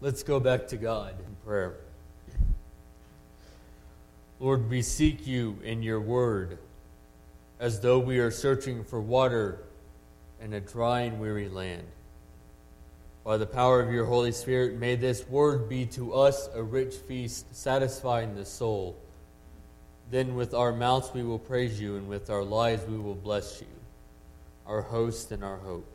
[0.00, 1.74] Let's go back to God in prayer.
[4.38, 6.58] Lord, we seek you in your word
[7.58, 9.64] as though we are searching for water
[10.42, 11.84] in a dry and weary land.
[13.24, 16.94] By the power of your Holy Spirit, may this word be to us a rich
[16.94, 18.96] feast, satisfying the soul.
[20.10, 23.62] Then with our mouths we will praise you, and with our lives we will bless
[23.62, 23.66] you,
[24.66, 25.88] our host and our hope.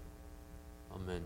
[0.93, 1.21] Amen.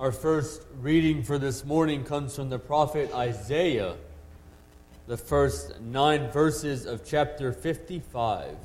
[0.00, 3.96] Our first reading for this morning comes from the prophet Isaiah,
[5.06, 8.56] the first nine verses of chapter 55.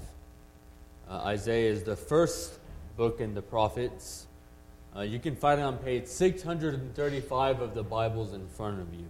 [1.09, 2.57] Uh, Isaiah is the first
[2.95, 4.27] book in the prophets.
[4.95, 9.09] Uh, you can find it on page 635 of the Bibles in front of you.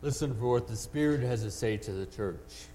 [0.00, 2.66] Listen for what the Spirit has to say to the church.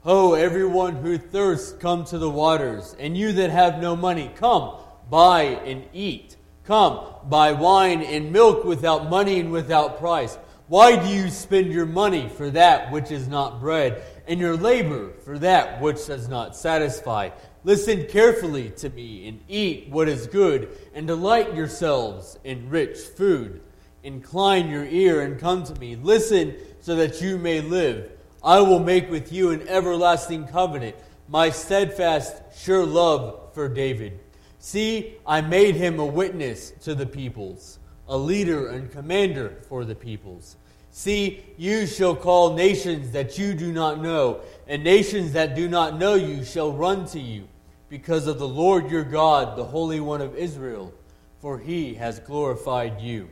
[0.00, 4.76] Ho, everyone who thirsts, come to the waters, and you that have no money, come,
[5.10, 6.36] buy and eat.
[6.64, 10.38] Come, buy wine and milk without money and without price.
[10.68, 15.12] Why do you spend your money for that which is not bread, and your labor
[15.24, 17.30] for that which does not satisfy?
[17.64, 23.60] Listen carefully to me, and eat what is good, and delight yourselves in rich food
[24.06, 25.96] Incline your ear and come to me.
[25.96, 28.12] Listen so that you may live.
[28.40, 30.94] I will make with you an everlasting covenant,
[31.28, 34.20] my steadfast, sure love for David.
[34.60, 39.96] See, I made him a witness to the peoples, a leader and commander for the
[39.96, 40.54] peoples.
[40.92, 45.98] See, you shall call nations that you do not know, and nations that do not
[45.98, 47.48] know you shall run to you,
[47.88, 50.94] because of the Lord your God, the Holy One of Israel,
[51.40, 53.30] for he has glorified you.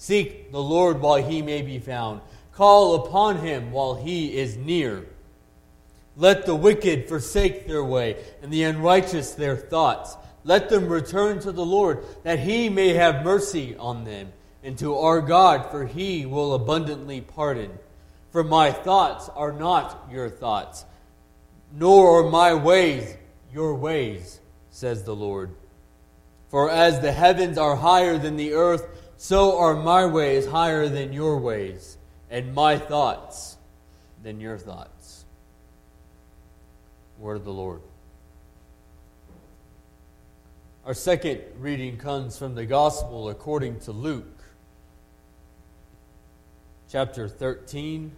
[0.00, 2.22] Seek the Lord while he may be found.
[2.54, 5.04] Call upon him while he is near.
[6.16, 10.16] Let the wicked forsake their way, and the unrighteous their thoughts.
[10.42, 14.32] Let them return to the Lord, that he may have mercy on them,
[14.64, 17.70] and to our God, for he will abundantly pardon.
[18.30, 20.86] For my thoughts are not your thoughts,
[21.74, 23.18] nor are my ways
[23.52, 24.40] your ways,
[24.70, 25.50] says the Lord.
[26.48, 28.86] For as the heavens are higher than the earth,
[29.22, 31.98] so are my ways higher than your ways,
[32.30, 33.58] and my thoughts
[34.22, 35.26] than your thoughts.
[37.18, 37.82] Word of the Lord.
[40.86, 44.42] Our second reading comes from the Gospel according to Luke,
[46.90, 48.12] chapter 13,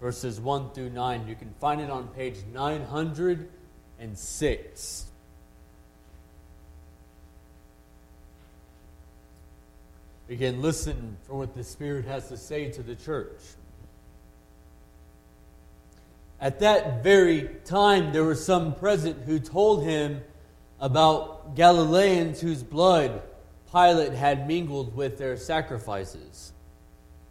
[0.00, 1.26] verses 1 through 9.
[1.26, 5.06] You can find it on page 906.
[10.28, 13.40] Can listen for what the Spirit has to say to the church.
[16.40, 20.22] At that very time, there were some present who told him
[20.80, 23.22] about Galileans whose blood
[23.70, 26.52] Pilate had mingled with their sacrifices.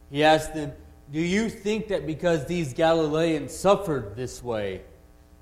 [0.09, 0.71] He asked them,
[1.11, 4.81] Do you think that because these Galileans suffered this way,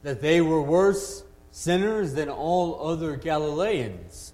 [0.03, 4.30] that they were worse sinners than all other Galileans?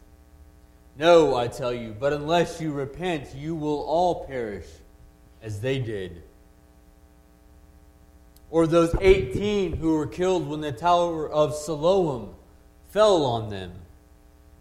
[0.97, 4.65] No, I tell you, but unless you repent, you will all perish
[5.43, 6.23] as they did.
[8.49, 12.33] Or those 18 who were killed when the Tower of Siloam
[12.89, 13.73] fell on them.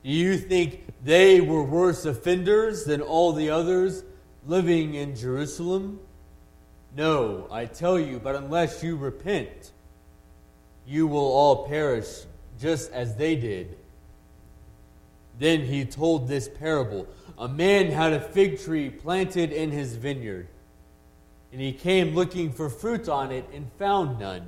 [0.05, 4.03] Do you think they were worse offenders than all the others
[4.47, 6.01] living in Jerusalem?
[6.95, 9.73] No, I tell you, but unless you repent,
[10.87, 12.25] you will all perish
[12.61, 13.77] just as they did.
[15.39, 17.07] Then he told this parable
[17.39, 20.49] A man had a fig tree planted in his vineyard,
[21.53, 24.47] and he came looking for fruit on it and found none.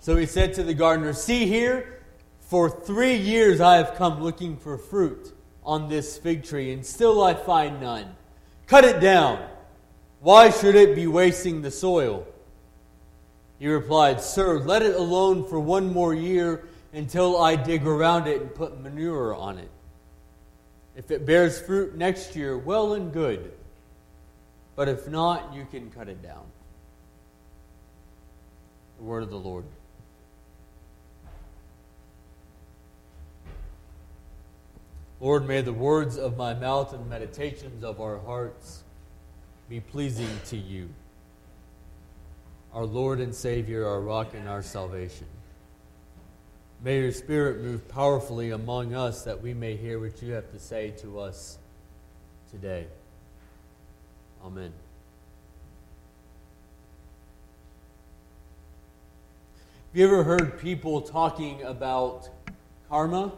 [0.00, 2.02] So he said to the gardener, See here,
[2.40, 5.32] for three years I have come looking for fruit
[5.64, 8.14] on this fig tree, and still I find none.
[8.66, 9.48] Cut it down.
[10.20, 12.26] Why should it be wasting the soil?
[13.58, 18.40] He replied, Sir, let it alone for one more year until I dig around it
[18.40, 19.70] and put manure on it.
[20.96, 23.52] If it bears fruit next year, well and good.
[24.76, 26.44] But if not, you can cut it down.
[28.98, 29.64] The word of the Lord.
[35.20, 38.82] Lord, may the words of my mouth and meditations of our hearts
[39.68, 40.88] be pleasing to you,
[42.72, 45.26] our Lord and Savior, our rock and our salvation.
[46.84, 50.58] May your Spirit move powerfully among us that we may hear what you have to
[50.58, 51.56] say to us
[52.50, 52.86] today.
[54.44, 54.70] Amen.
[59.92, 62.28] Have you ever heard people talking about
[62.90, 63.32] karma?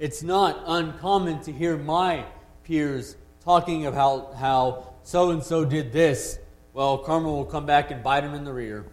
[0.00, 2.24] It's not uncommon to hear my
[2.64, 3.14] peers
[3.44, 6.40] talking about how so and so did this.
[6.74, 8.84] Well, karma will come back and bite them in the rear.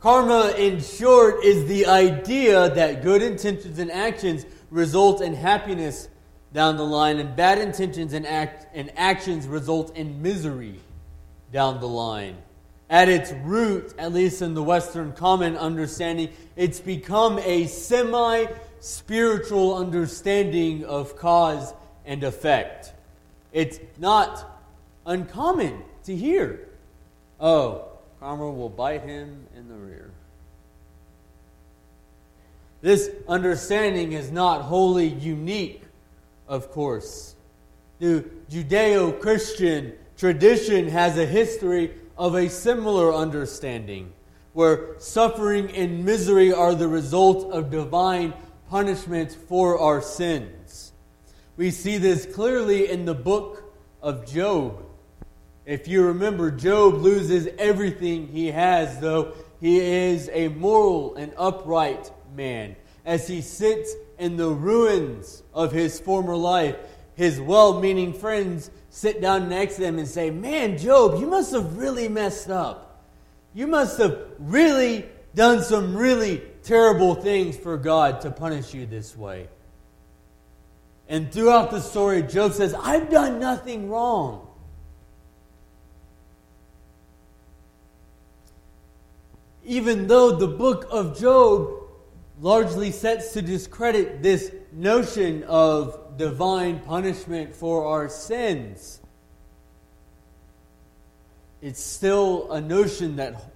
[0.00, 6.08] Karma, in short, is the idea that good intentions and actions result in happiness
[6.54, 10.80] down the line, and bad intentions and, act, and actions result in misery
[11.52, 12.36] down the line.
[12.88, 18.46] At its root, at least in the Western common understanding, it's become a semi
[18.80, 21.72] spiritual understanding of cause
[22.06, 22.94] and effect.
[23.52, 24.62] It's not
[25.04, 26.68] uncommon to hear,
[27.38, 27.89] oh,
[28.20, 30.10] karma will bite him in the rear.
[32.82, 35.82] This understanding is not wholly unique,
[36.46, 37.34] of course.
[37.98, 44.12] The Judeo Christian tradition has a history of a similar understanding,
[44.52, 48.34] where suffering and misery are the result of divine
[48.68, 50.92] punishment for our sins.
[51.56, 53.72] We see this clearly in the book
[54.02, 54.84] of Job.
[55.66, 62.10] If you remember, Job loses everything he has, though he is a moral and upright
[62.34, 62.76] man.
[63.04, 66.76] As he sits in the ruins of his former life,
[67.14, 71.52] his well meaning friends sit down next to him and say, Man, Job, you must
[71.52, 73.04] have really messed up.
[73.54, 79.16] You must have really done some really terrible things for God to punish you this
[79.16, 79.48] way.
[81.08, 84.46] And throughout the story, Job says, I've done nothing wrong.
[89.70, 91.70] Even though the book of Job
[92.40, 99.00] largely sets to discredit this notion of divine punishment for our sins,
[101.62, 103.52] it's still a notion that,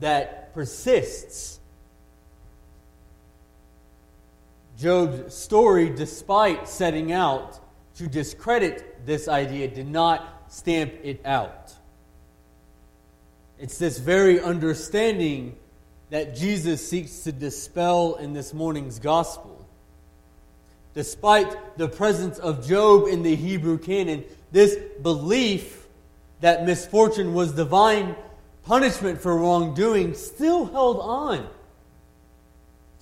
[0.00, 1.60] that persists.
[4.78, 7.60] Job's story, despite setting out
[7.96, 11.74] to discredit this idea, did not stamp it out.
[13.60, 15.54] It's this very understanding
[16.08, 19.66] that Jesus seeks to dispel in this morning's gospel.
[20.94, 25.86] Despite the presence of Job in the Hebrew canon, this belief
[26.40, 28.16] that misfortune was divine
[28.64, 31.46] punishment for wrongdoing still held on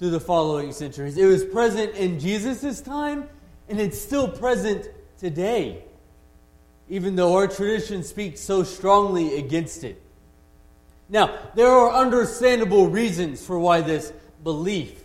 [0.01, 1.17] through the following centuries.
[1.17, 3.29] It was present in Jesus' time,
[3.69, 4.89] and it's still present
[5.19, 5.85] today,
[6.89, 10.03] even though our tradition speaks so strongly against it.
[11.09, 14.13] Now, there are understandable reasons for why this
[14.43, 15.03] belief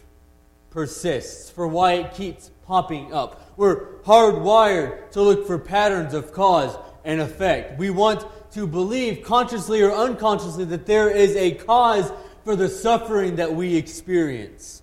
[0.69, 3.53] persists, for why it keeps popping up.
[3.55, 7.77] We're hardwired to look for patterns of cause and effect.
[7.77, 12.11] We want to believe, consciously or unconsciously, that there is a cause
[12.44, 14.81] for the suffering that we experience.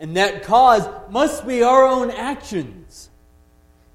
[0.00, 3.10] And that cause must be our own actions.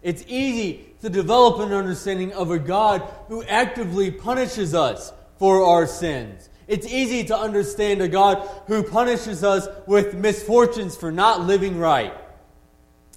[0.02, 5.88] It's easy to develop an understanding of a God who actively punishes us for our
[5.88, 6.50] sins.
[6.68, 12.14] It's easy to understand a God who punishes us with misfortunes for not living right.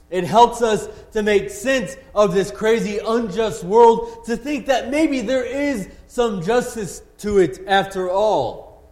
[0.08, 5.20] It helps us to make sense of this crazy, unjust world, to think that maybe
[5.20, 8.90] there is some justice to it after all.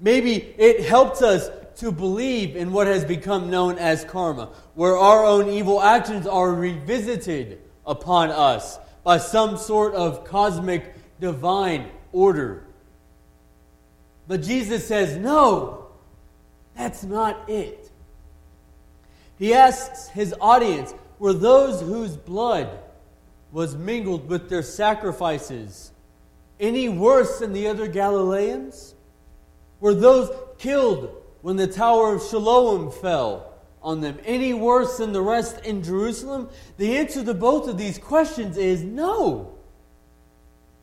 [0.00, 5.24] Maybe it helps us to believe in what has become known as karma, where our
[5.24, 12.64] own evil actions are revisited upon us by some sort of cosmic divine order.
[14.28, 15.86] But Jesus says, no,
[16.76, 17.90] that's not it.
[19.38, 22.78] He asks his audience, were those whose blood
[23.52, 25.92] was mingled with their sacrifices
[26.60, 28.94] any worse than the other Galileans?
[29.80, 35.22] Were those killed when the Tower of Siloam fell on them any worse than the
[35.22, 36.50] rest in Jerusalem?
[36.76, 39.54] The answer to both of these questions is no.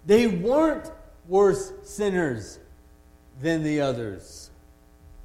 [0.05, 0.89] They weren't
[1.27, 2.59] worse sinners
[3.41, 4.49] than the others.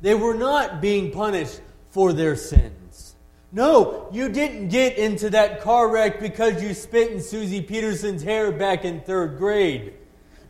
[0.01, 3.15] They were not being punished for their sins.
[3.53, 8.51] No, you didn't get into that car wreck because you spit in Susie Peterson's hair
[8.51, 9.95] back in third grade.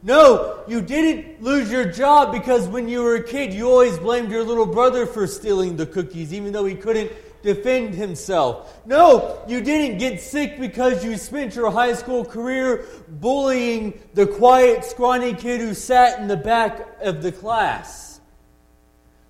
[0.04, 4.30] No, you didn't lose your job because when you were a kid, you always blamed
[4.30, 8.80] your little brother for stealing the cookies, even though he couldn't defend himself.
[8.86, 14.84] No, you didn't get sick because you spent your high school career bullying the quiet,
[14.84, 18.20] scrawny kid who sat in the back of the class.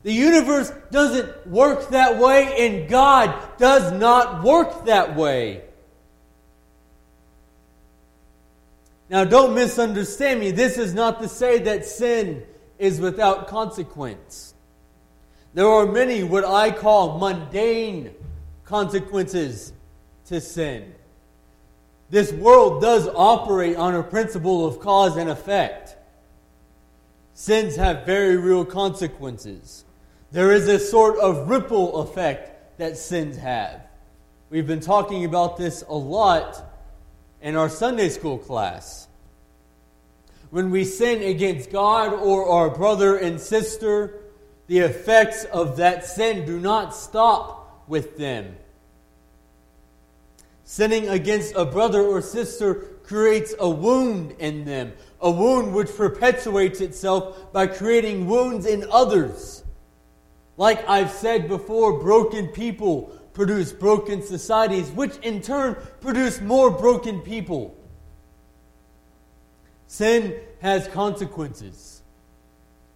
[0.02, 5.62] The universe doesn't work that way, and God does not work that way.
[9.08, 10.50] Now, don't misunderstand me.
[10.50, 12.44] This is not to say that sin
[12.78, 14.51] is without consequence.
[15.54, 18.14] There are many what I call mundane
[18.64, 19.72] consequences
[20.26, 20.94] to sin.
[22.08, 25.96] This world does operate on a principle of cause and effect.
[27.34, 29.84] Sins have very real consequences.
[30.30, 33.86] There is a sort of ripple effect that sins have.
[34.48, 36.62] We've been talking about this a lot
[37.42, 39.08] in our Sunday school class.
[40.50, 44.21] When we sin against God or our brother and sister,
[44.72, 48.56] the effects of that sin do not stop with them.
[50.64, 56.80] Sinning against a brother or sister creates a wound in them, a wound which perpetuates
[56.80, 59.62] itself by creating wounds in others.
[60.56, 67.20] Like I've said before, broken people produce broken societies, which in turn produce more broken
[67.20, 67.76] people.
[69.86, 72.01] Sin has consequences.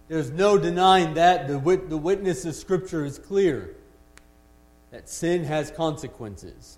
[0.07, 1.47] There's no denying that.
[1.47, 3.75] The, wit- the witness of Scripture is clear
[4.91, 6.77] that sin has consequences.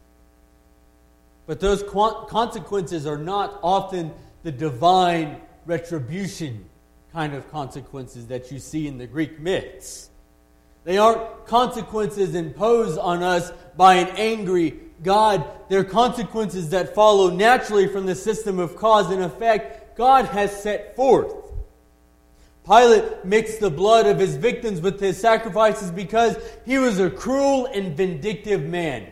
[1.45, 4.11] But those consequences are not often
[4.43, 6.65] the divine retribution
[7.11, 10.09] kind of consequences that you see in the Greek myths.
[10.83, 15.45] They aren't consequences imposed on us by an angry God.
[15.69, 20.95] They're consequences that follow naturally from the system of cause and effect God has set
[20.95, 21.33] forth.
[22.69, 27.65] Pilate mixed the blood of his victims with his sacrifices because he was a cruel
[27.65, 29.11] and vindictive man.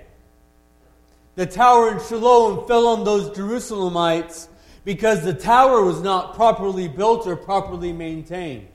[1.35, 4.47] The tower in Siloam fell on those Jerusalemites
[4.85, 8.67] because the tower was not properly built or properly maintained.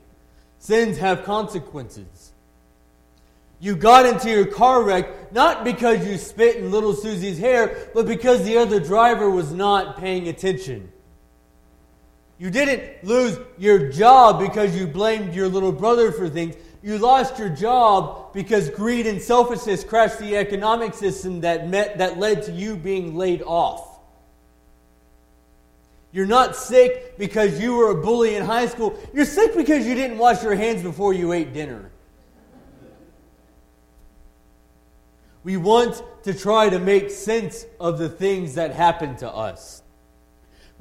[0.59, 2.33] Sins have consequences.
[3.61, 8.07] You got into your car wreck not because you spit in little Susie's hair, but
[8.07, 10.91] because the other driver was not paying attention.
[12.43, 16.57] You didn't lose your job because you blamed your little brother for things.
[16.83, 22.19] You lost your job because greed and selfishness crashed the economic system that, met, that
[22.19, 23.97] led to you being laid off.
[26.11, 28.99] You're not sick because you were a bully in high school.
[29.15, 31.93] You're sick because you didn't wash your hands before you ate dinner.
[35.45, 39.82] We want to try to make sense of the things that happen to us.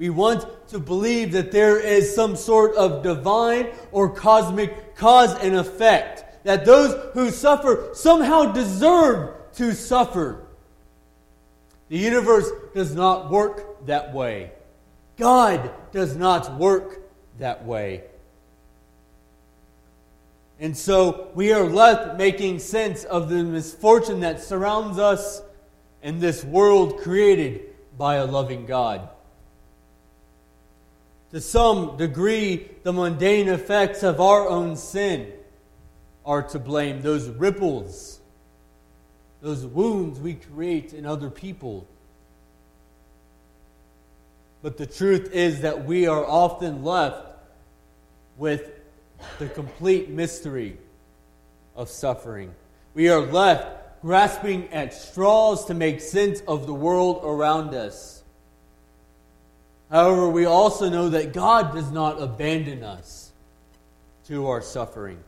[0.01, 5.55] We want to believe that there is some sort of divine or cosmic cause and
[5.55, 10.43] effect, that those who suffer somehow deserve to suffer.
[11.89, 14.53] The universe does not work that way.
[15.19, 17.01] God does not work
[17.37, 18.01] that way.
[20.59, 25.43] And so we are left making sense of the misfortune that surrounds us
[26.01, 27.67] in this world created
[27.99, 29.07] by a loving God.
[31.31, 35.31] To some degree, the mundane effects of our own sin
[36.25, 37.01] are to blame.
[37.01, 38.19] Those ripples,
[39.41, 41.87] those wounds we create in other people.
[44.61, 47.25] But the truth is that we are often left
[48.37, 48.69] with
[49.39, 50.77] the complete mystery
[51.75, 52.53] of suffering.
[52.93, 58.20] We are left grasping at straws to make sense of the world around us.
[59.91, 63.31] However, we also know that God does not abandon us
[64.27, 65.19] to our suffering.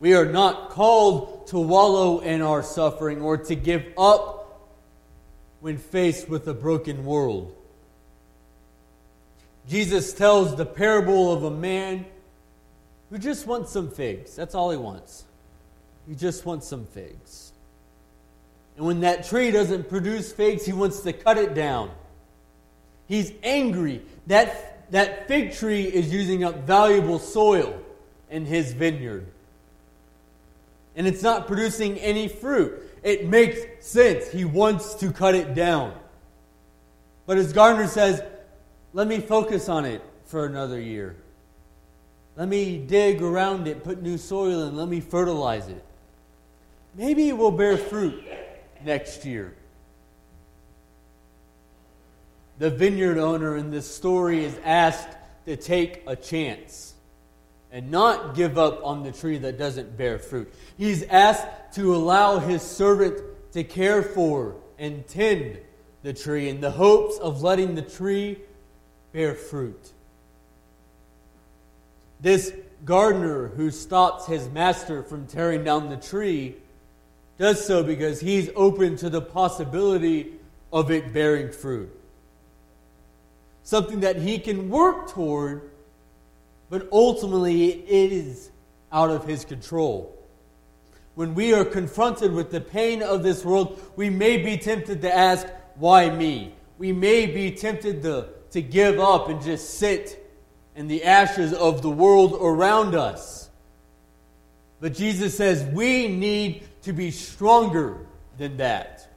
[0.00, 4.68] We are not called to wallow in our suffering or to give up
[5.60, 7.54] when faced with a broken world.
[9.68, 12.04] Jesus tells the parable of a man
[13.10, 14.36] who just wants some figs.
[14.36, 15.24] That's all he wants.
[16.06, 17.52] He just wants some figs.
[18.76, 21.90] And when that tree doesn't produce figs, he wants to cut it down.
[23.08, 24.02] He's angry.
[24.26, 27.80] That, that fig tree is using up valuable soil
[28.30, 29.26] in his vineyard.
[30.94, 32.82] And it's not producing any fruit.
[33.02, 34.28] It makes sense.
[34.30, 35.94] He wants to cut it down.
[37.26, 38.22] But as Gardner says,
[38.92, 41.16] let me focus on it for another year.
[42.36, 45.84] Let me dig around it, put new soil in, let me fertilize it.
[46.94, 48.24] Maybe it will bear fruit
[48.84, 49.54] next year.
[52.58, 56.94] The vineyard owner in this story is asked to take a chance
[57.70, 60.52] and not give up on the tree that doesn't bear fruit.
[60.76, 63.20] He's asked to allow his servant
[63.52, 65.58] to care for and tend
[66.02, 68.38] the tree in the hopes of letting the tree
[69.12, 69.92] bear fruit.
[72.20, 72.52] This
[72.84, 76.56] gardener who stops his master from tearing down the tree
[77.38, 80.32] does so because he's open to the possibility
[80.72, 81.97] of it bearing fruit.
[83.68, 85.72] Something that he can work toward,
[86.70, 88.48] but ultimately it is
[88.90, 90.18] out of his control.
[91.16, 95.14] When we are confronted with the pain of this world, we may be tempted to
[95.14, 96.54] ask, Why me?
[96.78, 100.26] We may be tempted to, to give up and just sit
[100.74, 103.50] in the ashes of the world around us.
[104.80, 108.06] But Jesus says we need to be stronger
[108.38, 109.07] than that.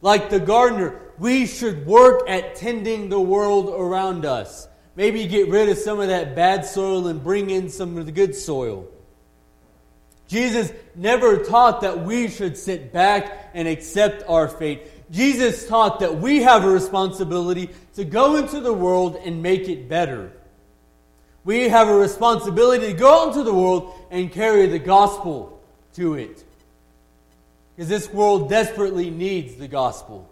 [0.00, 4.68] Like the gardener, we should work at tending the world around us.
[4.94, 8.12] Maybe get rid of some of that bad soil and bring in some of the
[8.12, 8.88] good soil.
[10.28, 15.10] Jesus never taught that we should sit back and accept our fate.
[15.10, 19.88] Jesus taught that we have a responsibility to go into the world and make it
[19.88, 20.32] better.
[21.44, 25.62] We have a responsibility to go into the world and carry the gospel
[25.94, 26.44] to it.
[27.78, 30.28] Because this world desperately needs the gospel.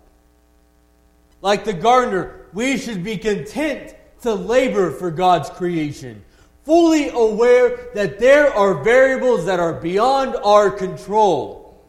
[1.41, 6.25] Like the gardener, we should be content to labor for God's creation,
[6.65, 11.81] fully aware that there are variables that are beyond our control.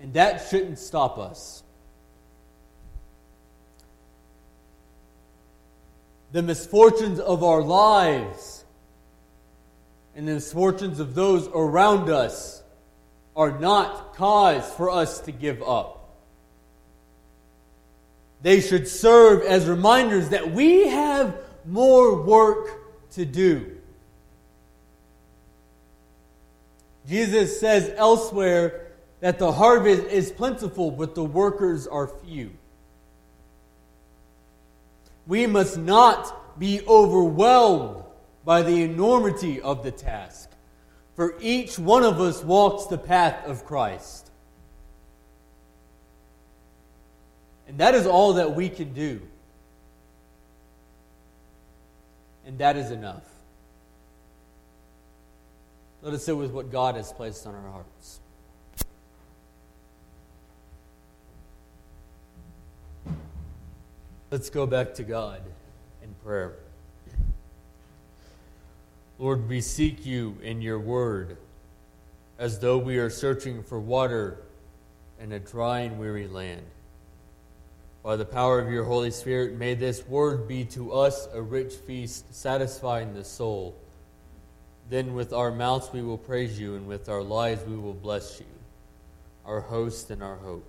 [0.00, 1.62] And that shouldn't stop us.
[6.32, 8.64] the misfortunes of our lives
[10.16, 12.63] and the misfortunes of those around us
[13.36, 16.08] are not cause for us to give up.
[18.42, 23.78] They should serve as reminders that we have more work to do.
[27.08, 32.50] Jesus says elsewhere that the harvest is plentiful, but the workers are few.
[35.26, 38.04] We must not be overwhelmed
[38.44, 40.43] by the enormity of the task,
[41.16, 44.30] for each one of us walks the path of Christ.
[47.68, 49.20] And that is all that we can do.
[52.46, 53.24] And that is enough.
[56.02, 58.20] Let us sit with what God has placed on our hearts.
[64.30, 65.40] Let's go back to God
[66.02, 66.56] in prayer.
[69.18, 71.36] Lord, we seek you in your word
[72.38, 74.38] as though we are searching for water
[75.20, 76.62] in a dry and weary land.
[78.02, 81.72] By the power of your Holy Spirit, may this word be to us a rich
[81.72, 83.74] feast, satisfying the soul.
[84.90, 88.40] Then with our mouths we will praise you, and with our lives we will bless
[88.40, 88.46] you,
[89.46, 90.66] our host and our hope.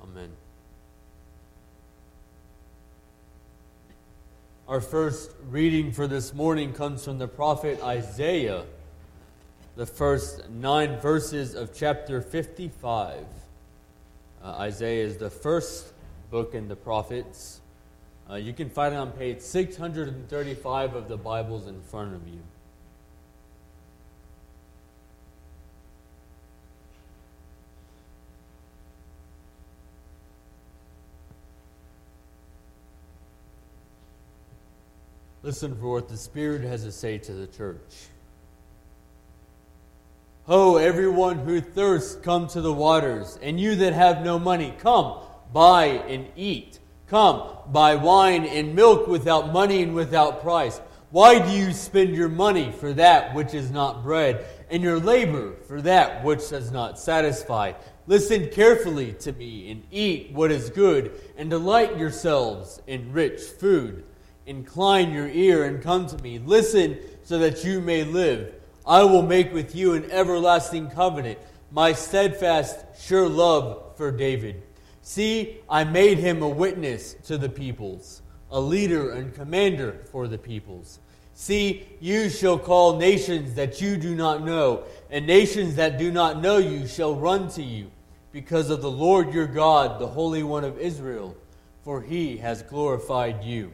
[0.00, 0.30] Amen.
[4.68, 8.66] Our first reading for this morning comes from the prophet Isaiah,
[9.76, 13.24] the first nine verses of chapter 55.
[14.44, 15.94] Uh, Isaiah is the first
[16.30, 17.62] book in the prophets.
[18.28, 22.42] Uh, you can find it on page 635 of the Bibles in front of you.
[35.42, 38.08] Listen for what the Spirit has to say to the church.
[40.46, 45.18] Ho, everyone who thirsts, come to the waters, and you that have no money, come,
[45.52, 46.80] buy and eat.
[47.06, 50.80] Come, buy wine and milk without money and without price.
[51.10, 55.54] Why do you spend your money for that which is not bread, and your labor
[55.68, 57.74] for that which does not satisfy?
[58.08, 64.04] Listen carefully to me, and eat what is good, and delight yourselves in rich food
[64.48, 66.38] Incline your ear and come to me.
[66.38, 68.54] Listen so that you may live.
[68.86, 71.38] I will make with you an everlasting covenant,
[71.70, 74.62] my steadfast, sure love for David.
[75.02, 80.38] See, I made him a witness to the peoples, a leader and commander for the
[80.38, 80.98] peoples.
[81.34, 86.40] See, you shall call nations that you do not know, and nations that do not
[86.40, 87.90] know you shall run to you,
[88.32, 91.36] because of the Lord your God, the Holy One of Israel,
[91.84, 93.72] for he has glorified you.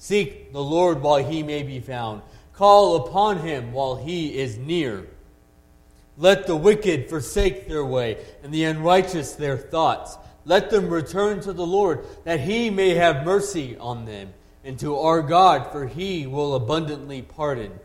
[0.00, 2.22] Seek the Lord while he may be found.
[2.54, 5.06] Call upon him while he is near.
[6.16, 10.16] Let the wicked forsake their way, and the unrighteous their thoughts.
[10.46, 14.32] Let them return to the Lord, that he may have mercy on them,
[14.64, 17.78] and to our God, for he will abundantly pardon.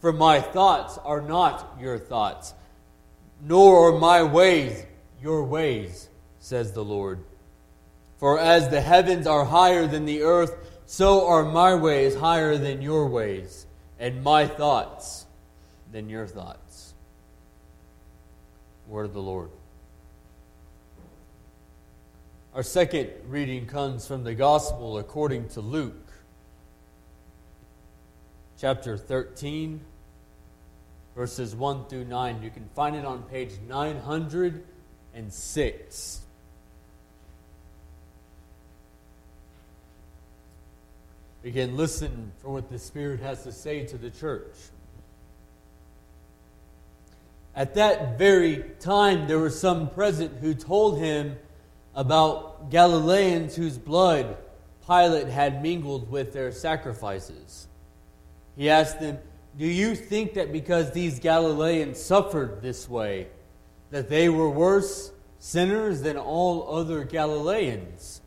[0.00, 2.54] For my thoughts are not your thoughts,
[3.42, 4.86] nor are my ways
[5.20, 7.22] your ways, says the Lord.
[8.16, 12.80] For as the heavens are higher than the earth, so are my ways higher than
[12.80, 13.66] your ways,
[13.98, 15.26] and my thoughts
[15.92, 16.94] than your thoughts.
[18.86, 19.50] Word of the Lord.
[22.54, 26.10] Our second reading comes from the Gospel according to Luke,
[28.58, 29.82] chapter 13,
[31.14, 32.42] verses 1 through 9.
[32.42, 36.20] You can find it on page 906.
[41.52, 44.54] Can listen for what the Spirit has to say to the church.
[47.54, 51.36] At that very time, there were some present who told him
[51.94, 54.36] about Galileans whose blood
[54.86, 57.66] Pilate had mingled with their sacrifices.
[58.56, 59.18] He asked them,
[59.56, 63.26] Do you think that because these Galileans suffered this way,
[63.90, 68.20] that they were worse sinners than all other Galileans?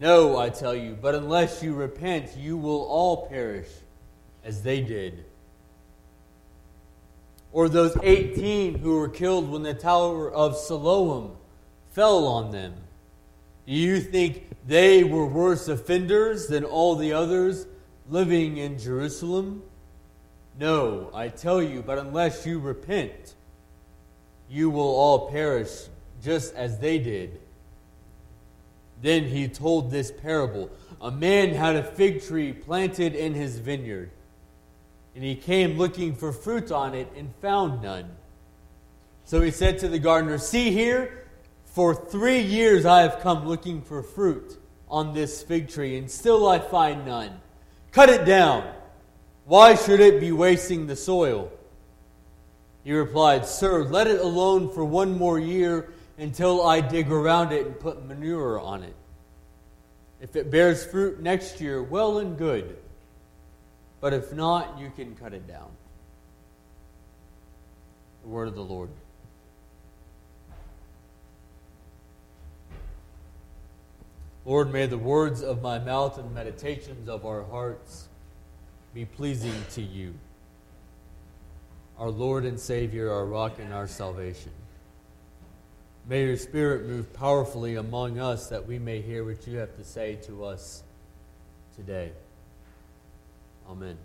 [0.00, 3.68] No, I tell you, but unless you repent, you will all perish
[4.44, 5.24] as they did.
[7.52, 11.36] Or those 18 who were killed when the Tower of Siloam
[11.90, 12.74] fell on them.
[13.66, 17.66] Do you think they were worse offenders than all the others
[18.08, 19.62] living in Jerusalem?
[20.58, 23.34] No, I tell you, but unless you repent,
[24.48, 25.88] you will all perish
[26.22, 27.40] just as they did.
[29.00, 34.10] Then he told this parable A man had a fig tree planted in his vineyard,
[35.14, 38.10] and he came looking for fruit on it and found none.
[39.24, 41.26] So he said to the gardener, See here,
[41.64, 44.58] for three years I have come looking for fruit
[44.88, 47.40] on this fig tree, and still I find none.
[47.92, 48.72] Cut it down.
[49.44, 51.50] Why should it be wasting the soil?
[52.84, 57.66] He replied, Sir, let it alone for one more year until I dig around it
[57.66, 58.94] and put manure on it.
[60.20, 62.76] If it bears fruit next year, well and good.
[64.00, 65.70] But if not, you can cut it down.
[68.22, 68.90] The word of the Lord.
[74.44, 78.08] Lord, may the words of my mouth and meditations of our hearts
[78.94, 80.14] be pleasing to you,
[81.98, 84.52] our Lord and Savior, our rock and our salvation.
[86.08, 89.84] May your Spirit move powerfully among us that we may hear what you have to
[89.84, 90.82] say to us
[91.76, 92.12] today.
[93.68, 93.98] Amen.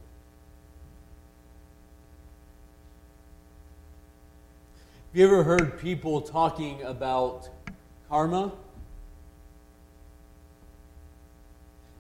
[5.11, 7.47] Have you ever heard people talking about
[8.09, 8.51] karma?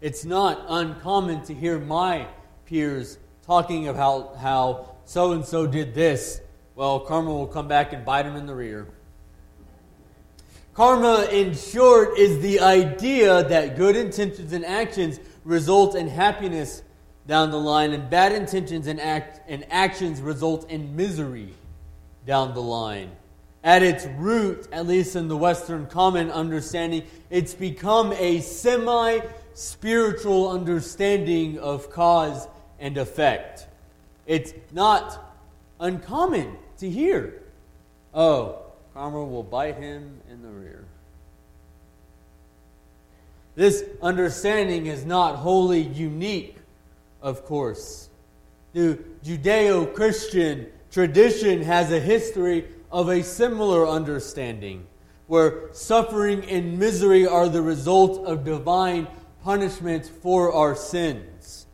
[0.01, 2.27] It's not uncommon to hear my
[2.65, 6.41] peers talking about how so and so did this.
[6.75, 8.92] Well, karma will come back and bite them in the rear.
[10.73, 16.81] Karma, in short, is the idea that good intentions and actions result in happiness
[17.27, 21.53] down the line, and bad intentions and, act, and actions result in misery
[22.25, 23.11] down the line.
[23.63, 29.19] At its root, at least in the Western common understanding, it's become a semi
[29.53, 32.47] spiritual understanding of cause
[32.79, 33.67] and effect.
[34.25, 35.37] It's not
[35.79, 37.41] uncommon to hear,
[38.13, 38.59] oh,
[38.93, 40.85] karma will bite him in the rear.
[43.55, 46.57] This understanding is not wholly unique,
[47.21, 48.09] of course.
[48.73, 54.87] The Judeo Christian tradition has a history of a similar understanding,
[55.27, 59.07] where suffering and misery are the result of divine
[59.43, 61.67] punishment for our sins.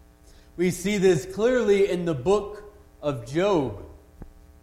[0.58, 3.86] We see this clearly in the book of Job.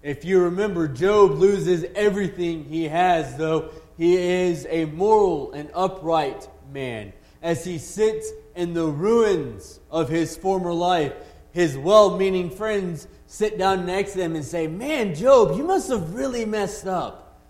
[0.02, 6.46] If you remember, Job loses everything he has, though he is a moral and upright
[6.72, 7.12] man.
[7.42, 11.12] As he sits in the ruins of his former life,
[11.52, 15.88] his well meaning friends sit down next to him and say, Man, Job, you must
[15.88, 17.40] have really messed up.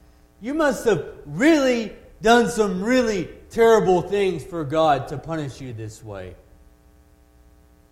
[0.40, 6.02] You must have really done some really terrible things for God to punish you this
[6.02, 6.36] way.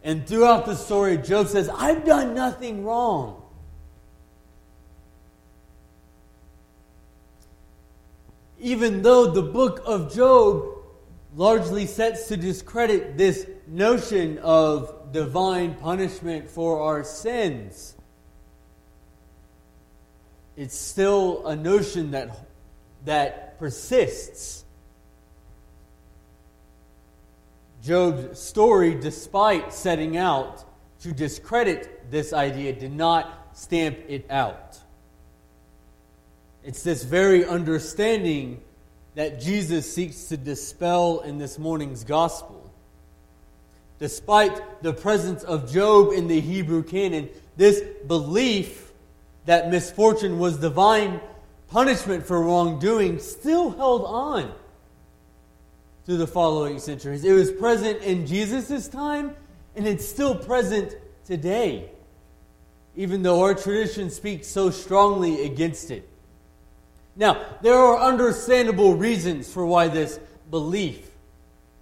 [0.02, 3.44] And throughout the story, Job says, I've done nothing wrong.
[8.64, 10.73] even though the book of Job
[11.37, 17.97] largely sets to discredit this notion of divine punishment for our sins,
[20.57, 22.47] it's still a notion that,
[23.05, 24.64] that persists.
[27.83, 30.64] Job's story, despite setting out
[31.01, 34.79] to discredit this idea, did not stamp it out.
[36.62, 38.62] It's this very understanding
[39.14, 42.61] that Jesus seeks to dispel in this morning's gospel.
[43.98, 48.92] despite the presence of Job in the Hebrew canon, this belief
[49.46, 51.20] that misfortune was divine
[51.68, 54.53] punishment for wrongdoing still held on
[56.05, 57.24] through the following centuries.
[57.24, 59.35] It was present in Jesus' time,
[59.74, 61.90] and it's still present today,
[62.96, 66.09] even though our tradition speaks so strongly against it.
[67.16, 70.18] Now, there are understandable reasons for why this
[70.50, 71.11] belief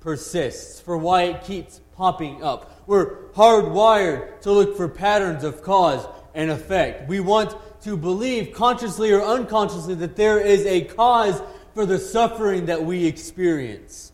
[0.00, 2.82] persists, for why it keeps popping up.
[2.86, 7.08] We're hardwired to look for patterns of cause and effect.
[7.08, 11.40] We want to believe, consciously or unconsciously, that there is a cause
[11.74, 14.12] for the suffering that we experience.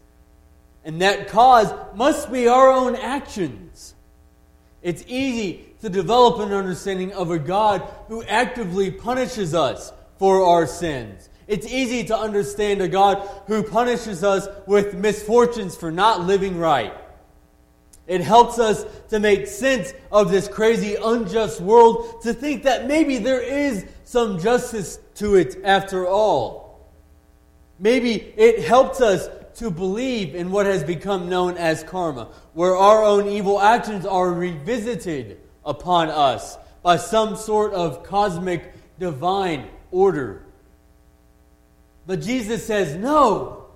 [0.84, 3.94] And that cause must be our own actions.
[4.82, 10.66] It's easy to develop an understanding of a God who actively punishes us for our
[10.66, 11.30] sins.
[11.46, 16.92] It's easy to understand a God who punishes us with misfortunes for not living right.
[18.06, 23.18] It helps us to make sense of this crazy, unjust world, to think that maybe
[23.18, 26.88] there is some justice to it after all.
[27.78, 33.04] Maybe it helps us to believe in what has become known as karma, where our
[33.04, 40.42] own evil actions are revisited upon us by some sort of cosmic divine order.
[42.06, 43.66] But Jesus says, no,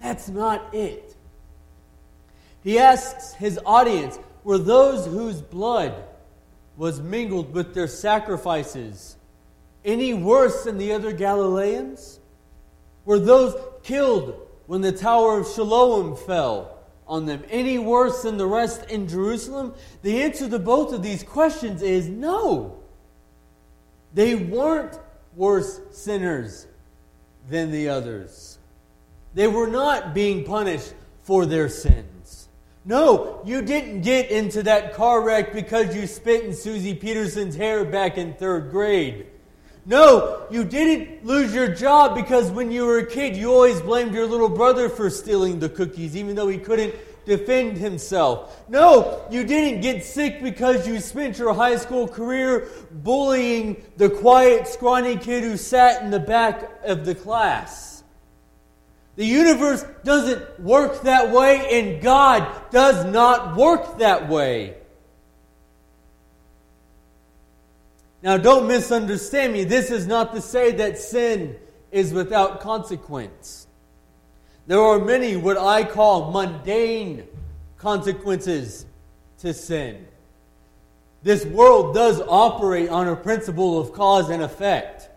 [0.00, 1.14] that's not it.
[2.62, 5.94] He asks his audience, were those whose blood
[6.76, 9.16] was mingled with their sacrifices
[9.84, 12.18] any worse than the other Galileans?
[13.04, 14.34] Were those killed
[14.66, 19.74] when the Tower of Siloam fell on them any worse than the rest in Jerusalem?
[20.02, 22.78] The answer to both of these questions is no.
[24.14, 24.98] They weren't
[25.36, 26.66] worse sinners
[27.48, 28.58] than the others.
[29.34, 32.48] They were not being punished for their sins.
[32.84, 37.84] No, you didn't get into that car wreck because you spit in Susie Peterson's hair
[37.84, 39.26] back in third grade.
[39.86, 44.14] No, you didn't lose your job because when you were a kid, you always blamed
[44.14, 48.68] your little brother for stealing the cookies, even though he couldn't defend himself.
[48.68, 54.66] No, you didn't get sick because you spent your high school career bullying the quiet,
[54.68, 58.02] scrawny kid who sat in the back of the class.
[59.16, 64.74] The universe doesn't work that way, and God does not work that way.
[68.22, 69.64] Now, don't misunderstand me.
[69.64, 71.56] This is not to say that sin
[71.92, 73.63] is without consequence.
[74.66, 77.24] There are many what I call mundane
[77.76, 78.86] consequences
[79.38, 80.06] to sin.
[81.22, 85.08] This world does operate on a principle of cause and effect.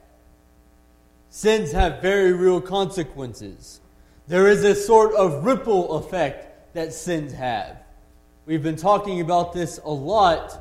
[1.29, 3.79] Sins have very real consequences.
[4.27, 7.77] There is a sort of ripple effect that sins have.
[8.45, 10.59] We've been talking about this a lot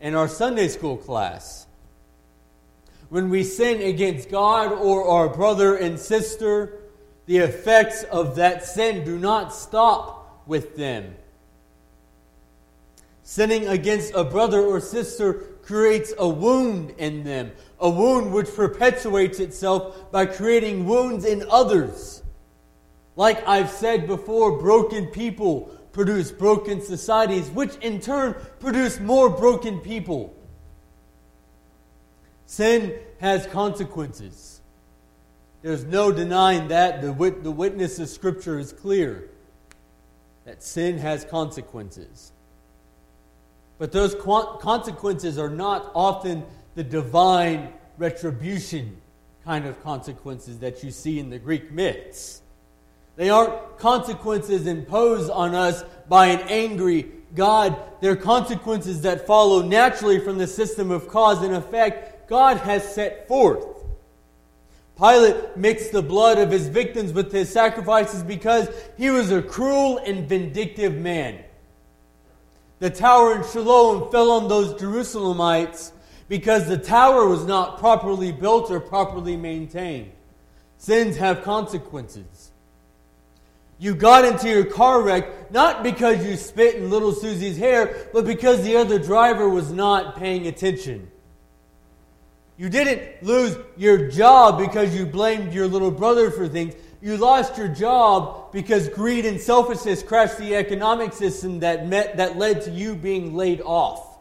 [0.00, 1.66] in our Sunday school class.
[3.08, 6.79] When we sin against God or our brother and sister,
[7.30, 11.14] the effects of that sin do not stop with them.
[13.22, 19.38] Sinning against a brother or sister creates a wound in them, a wound which perpetuates
[19.38, 22.24] itself by creating wounds in others.
[23.14, 29.78] Like I've said before, broken people produce broken societies, which in turn produce more broken
[29.78, 30.34] people.
[32.46, 34.59] Sin has consequences.
[35.62, 37.02] There's no denying that.
[37.02, 39.28] The, wit- the witness of Scripture is clear
[40.44, 42.32] that sin has consequences.
[43.78, 46.44] But those consequences are not often
[46.74, 48.96] the divine retribution
[49.44, 52.42] kind of consequences that you see in the Greek myths.
[53.16, 57.76] They aren't consequences imposed on us by an angry God.
[58.00, 63.28] They're consequences that follow naturally from the system of cause and effect God has set
[63.28, 63.66] forth.
[65.00, 69.96] Pilate mixed the blood of his victims with his sacrifices because he was a cruel
[69.96, 71.42] and vindictive man.
[72.80, 75.92] The tower in Siloam fell on those Jerusalemites
[76.28, 80.12] because the tower was not properly built or properly maintained.
[80.76, 82.50] Sins have consequences.
[83.78, 88.26] You got into your car wreck not because you spit in little Susie's hair, but
[88.26, 91.10] because the other driver was not paying attention.
[92.60, 96.74] You didn't lose your job because you blamed your little brother for things.
[97.00, 102.36] You lost your job because greed and selfishness crashed the economic system that, met, that
[102.36, 104.18] led to you being laid off.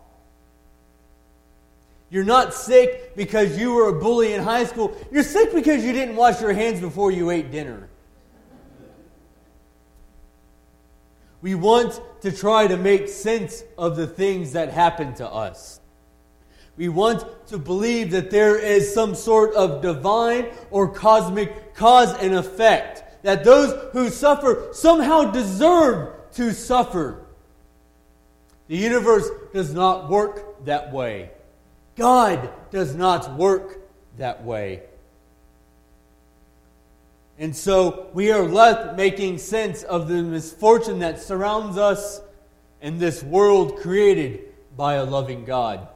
[2.09, 4.95] You're not sick because you were a bully in high school.
[5.11, 7.89] You're sick because you didn't wash your hands before you ate dinner.
[11.41, 15.78] We want to try to make sense of the things that happen to us.
[16.79, 22.33] We want to believe that there is some sort of divine or cosmic cause and
[22.33, 27.25] effect, that those who suffer somehow deserve to suffer.
[28.69, 31.31] The universe does not work that way.
[31.97, 33.81] God does not work
[34.17, 34.83] that way.
[37.37, 42.21] And so we are left making sense of the misfortune that surrounds us
[42.81, 45.89] in this world created by a loving God.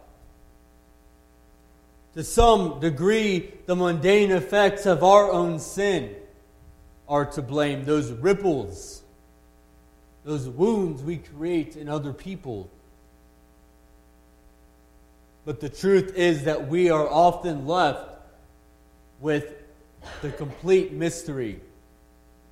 [2.15, 6.15] To some degree, the mundane effects of our own sin
[7.07, 7.85] are to blame.
[7.85, 9.01] Those ripples,
[10.23, 12.69] those wounds we create in other people.
[15.45, 18.09] But the truth is that we are often left
[19.19, 19.55] with
[20.21, 21.59] the complete mystery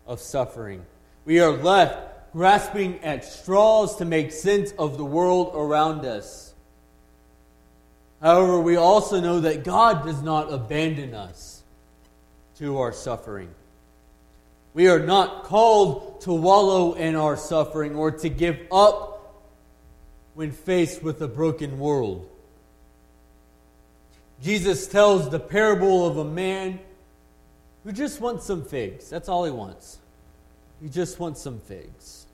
[0.07, 0.83] of suffering.
[1.25, 6.50] We are left grasping at straws to make sense of the world around us.
[8.21, 11.63] However, we also know that God does not abandon us
[12.57, 13.49] to our suffering.
[14.73, 19.41] We are not called to wallow in our suffering or to give up
[20.35, 22.29] when faced with a broken world.
[24.41, 26.79] Jesus tells the parable of a man
[27.83, 29.09] who just wants some figs.
[29.09, 29.97] That's all he wants.
[30.81, 32.25] He just wants some figs.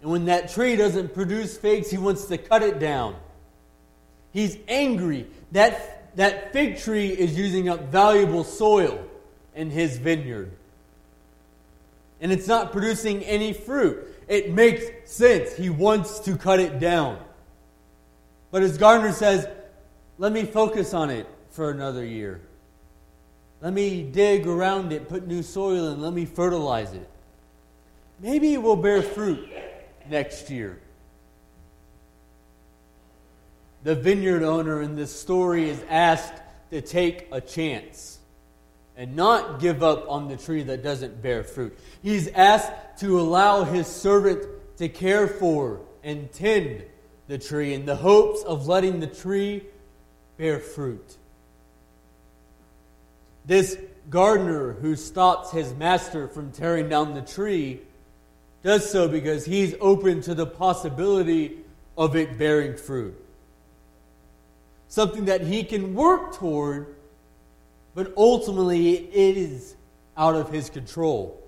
[0.00, 3.16] And when that tree doesn't produce figs, he wants to cut it down.
[4.32, 5.26] He's angry.
[5.52, 9.04] That, that fig tree is using up valuable soil
[9.54, 10.52] in his vineyard.
[12.20, 14.08] And it's not producing any fruit.
[14.28, 15.54] It makes sense.
[15.54, 17.18] He wants to cut it down.
[18.50, 19.46] But as gardener says,
[20.18, 22.40] let me focus on it for another year.
[23.60, 27.08] Let me dig around it, put new soil in, let me fertilize it.
[28.20, 29.48] Maybe it will bear fruit
[30.08, 30.78] next year.
[33.82, 36.34] The vineyard owner in this story is asked
[36.70, 38.18] to take a chance
[38.96, 41.76] and not give up on the tree that doesn't bear fruit.
[42.02, 46.84] He's asked to allow his servant to care for and tend
[47.26, 49.64] the tree in the hopes of letting the tree
[50.36, 51.16] bear fruit.
[53.44, 53.76] This
[54.10, 57.80] gardener who stops his master from tearing down the tree
[58.62, 61.58] does so because he's open to the possibility
[61.96, 63.21] of it bearing fruit.
[64.92, 66.96] Something that he can work toward,
[67.94, 69.74] but ultimately it is
[70.18, 71.42] out of his control.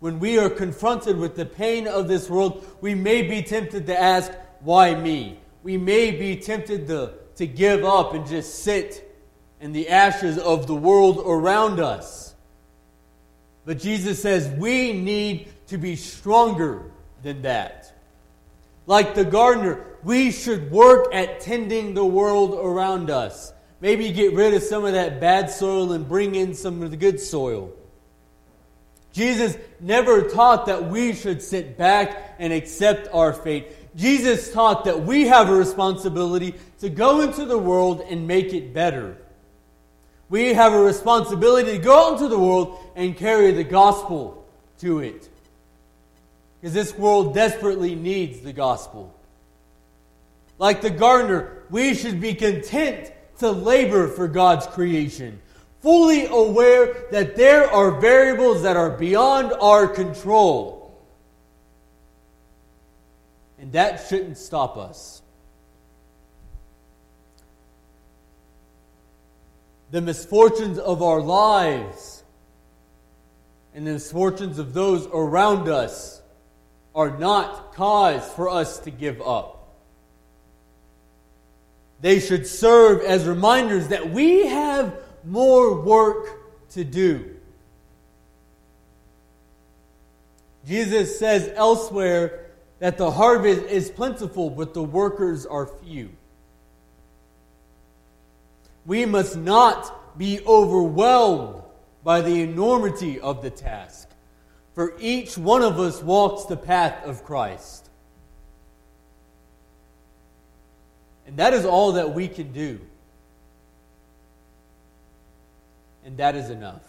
[0.00, 3.98] When we are confronted with the pain of this world, we may be tempted to
[3.98, 5.38] ask, Why me?
[5.62, 9.10] We may be tempted to, to give up and just sit
[9.58, 12.34] in the ashes of the world around us.
[13.64, 16.82] But Jesus says we need to be stronger
[17.22, 17.96] than that.
[18.86, 23.52] Like the gardener, we should work at tending the world around us.
[23.80, 26.96] Maybe get rid of some of that bad soil and bring in some of the
[26.96, 27.72] good soil.
[29.12, 33.94] Jesus never taught that we should sit back and accept our fate.
[33.94, 38.72] Jesus taught that we have a responsibility to go into the world and make it
[38.72, 39.18] better
[40.32, 45.00] we have a responsibility to go out into the world and carry the gospel to
[45.00, 45.28] it.
[46.58, 49.14] Because this world desperately needs the gospel.
[50.62, 55.42] Like the gardener, we should be content to labor for God's creation,
[55.80, 60.96] fully aware that there are variables that are beyond our control.
[63.58, 65.18] And that shouldn't stop us.
[69.90, 72.22] the misfortunes of our lives
[73.74, 76.22] and the misfortunes of those around us
[76.94, 79.51] are not cause for us to give up.
[82.02, 87.36] They should serve as reminders that we have more work to do.
[90.66, 92.50] Jesus says elsewhere
[92.80, 96.10] that the harvest is plentiful, but the workers are few.
[98.84, 101.62] We must not be overwhelmed
[102.02, 104.08] by the enormity of the task,
[104.74, 107.81] for each one of us walks the path of Christ.
[111.32, 112.78] And that is all that we can do.
[116.04, 116.82] And that is enough.